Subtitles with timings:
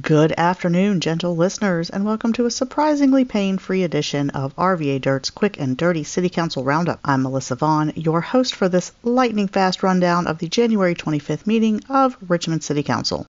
[0.00, 5.30] Good afternoon, gentle listeners, and welcome to a surprisingly pain free edition of RVA Dirt's
[5.30, 6.98] Quick and Dirty City Council Roundup.
[7.04, 11.82] I'm Melissa Vaughn, your host for this lightning fast rundown of the January 25th meeting
[11.88, 13.26] of Richmond City Council.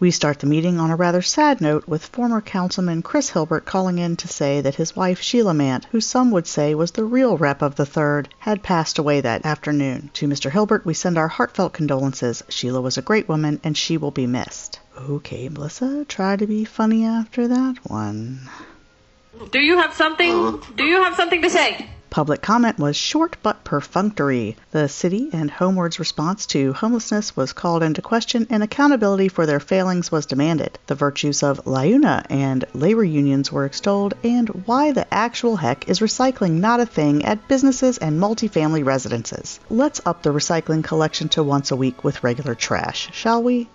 [0.00, 3.98] We start the meeting on a rather sad note with former councilman Chris Hilbert calling
[3.98, 7.36] in to say that his wife Sheila Mant, who some would say was the real
[7.36, 10.10] rep of the third, had passed away that afternoon.
[10.14, 10.52] To Mr.
[10.52, 12.44] Hilbert, we send our heartfelt condolences.
[12.48, 14.78] Sheila was a great woman and she will be missed.
[14.96, 18.48] Okay, Melissa, try to be funny after that one.
[19.50, 20.62] Do you have something?
[20.76, 21.88] Do you have something to say?
[22.10, 24.56] Public comment was short but perfunctory.
[24.70, 29.60] The city and Homeward's response to homelessness was called into question and accountability for their
[29.60, 30.78] failings was demanded.
[30.86, 36.00] The virtues of LIUNA and labor unions were extolled and why the actual heck is
[36.00, 39.60] recycling not a thing at businesses and multifamily residences.
[39.68, 43.68] Let's up the recycling collection to once a week with regular trash, shall we?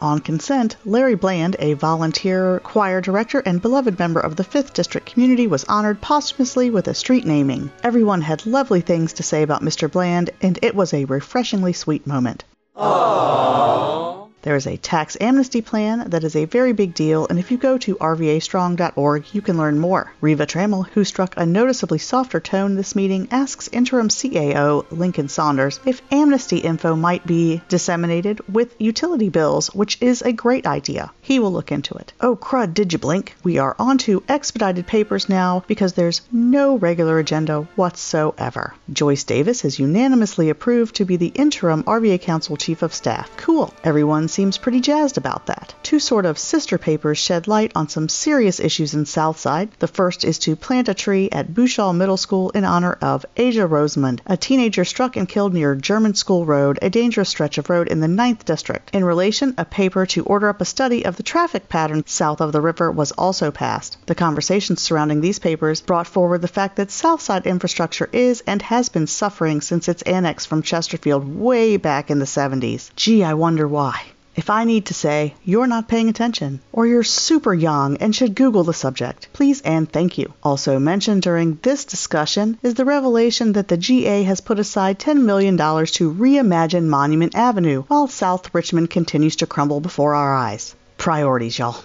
[0.00, 5.06] On consent, Larry Bland, a volunteer choir director and beloved member of the 5th District
[5.06, 7.70] community, was honored posthumously with a street naming.
[7.82, 9.90] Everyone had lovely things to say about Mr.
[9.90, 12.44] Bland, and it was a refreshingly sweet moment.
[12.76, 14.19] Aww.
[14.42, 17.58] There is a tax amnesty plan that is a very big deal, and if you
[17.58, 20.12] go to rvastrong.org, you can learn more.
[20.22, 25.78] Reva Trammell, who struck a noticeably softer tone this meeting, asks interim CAO Lincoln Saunders
[25.84, 31.12] if amnesty info might be disseminated with utility bills, which is a great idea.
[31.20, 32.14] He will look into it.
[32.18, 33.36] Oh, crud, did you blink?
[33.44, 38.74] We are on to expedited papers now because there's no regular agenda whatsoever.
[38.90, 43.36] Joyce Davis is unanimously approved to be the interim RVA Council Chief of Staff.
[43.36, 43.74] Cool.
[43.84, 45.74] Everyone seems pretty jazzed about that.
[45.82, 49.70] Two sort of sister papers shed light on some serious issues in Southside.
[49.80, 53.66] The first is to plant a tree at Boushall Middle School in honor of Asia
[53.66, 57.88] Rosamond, a teenager struck and killed near German School Road, a dangerous stretch of road
[57.88, 58.90] in the 9th District.
[58.92, 62.52] In relation, a paper to order up a study of the traffic pattern south of
[62.52, 63.96] the river was also passed.
[64.06, 68.88] The conversations surrounding these papers brought forward the fact that Southside infrastructure is and has
[68.88, 72.90] been suffering since its annex from Chesterfield way back in the 70s.
[72.96, 74.02] Gee, I wonder why.
[74.36, 78.36] If I need to say, you're not paying attention, or you're super young and should
[78.36, 80.32] Google the subject, please and thank you.
[80.42, 85.22] Also mentioned during this discussion is the revelation that the GA has put aside $10
[85.22, 90.76] million to reimagine Monument Avenue while South Richmond continues to crumble before our eyes.
[90.96, 91.82] Priorities, y'all.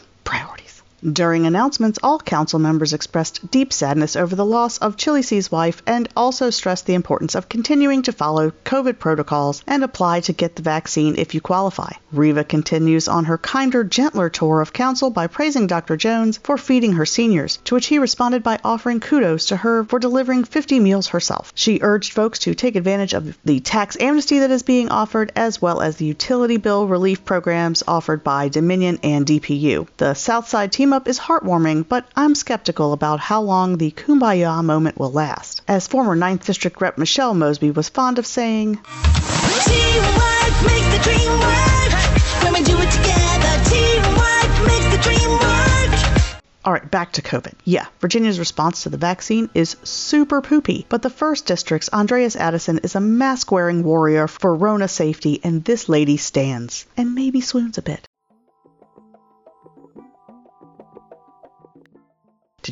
[1.14, 5.84] During announcements, all council members expressed deep sadness over the loss of Chili C's wife
[5.86, 10.56] and also stressed the importance of continuing to follow COVID protocols and apply to get
[10.56, 11.92] the vaccine if you qualify.
[12.12, 15.96] Reva continues on her kinder, gentler tour of council by praising Dr.
[15.96, 20.00] Jones for feeding her seniors, to which he responded by offering kudos to her for
[20.00, 21.52] delivering 50 meals herself.
[21.54, 25.62] She urged folks to take advantage of the tax amnesty that is being offered, as
[25.62, 29.88] well as the utility bill relief programs offered by Dominion and DPU.
[29.98, 34.98] The Southside team up is heartwarming, but I'm skeptical about how long the kumbaya moment
[34.98, 35.62] will last.
[35.68, 38.80] As former 9th District Rep Michelle Mosby was fond of saying,
[46.64, 47.54] All right, back to COVID.
[47.64, 52.80] Yeah, Virginia's response to the vaccine is super poopy, but the first district's Andreas Addison
[52.80, 57.78] is a mask wearing warrior for Rona safety, and this lady stands and maybe swoons
[57.78, 58.08] a bit.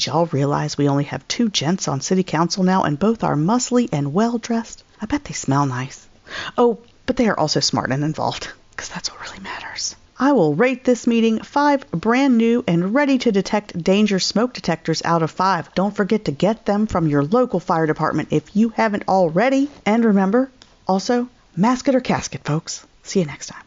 [0.05, 3.87] Y'all realize we only have two gents on city council now and both are muscly
[3.91, 4.83] and well dressed?
[5.01, 6.07] I bet they smell nice.
[6.57, 9.95] Oh, but they are also smart and involved, because that's what really matters.
[10.19, 15.01] I will rate this meeting five brand new and ready to detect danger smoke detectors
[15.05, 15.73] out of five.
[15.73, 19.69] Don't forget to get them from your local fire department if you haven't already.
[19.85, 20.51] And remember,
[20.87, 22.85] also, mask it or casket, folks.
[23.03, 23.63] See you next time.